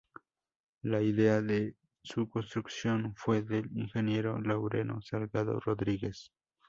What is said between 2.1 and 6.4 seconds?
construcción fue del ingeniero Laureano Salgado Rodríguez.